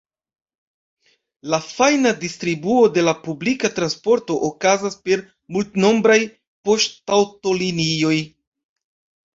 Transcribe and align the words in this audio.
La 1.53 1.59
fajna 1.65 2.13
distribuo 2.23 2.87
de 2.97 3.03
la 3.09 3.15
publika 3.27 3.71
transporto 3.81 4.41
okazas 4.49 4.99
per 5.05 5.23
multnombraj 5.59 6.21
poŝtaŭtolinioj. 6.71 8.19